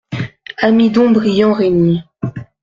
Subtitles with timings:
[0.63, 2.01] Amidon Brillant Rénier.